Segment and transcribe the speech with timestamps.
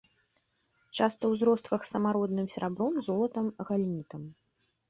[0.97, 4.21] Часта ў зростках з самародным серабром, золатам, галенітам.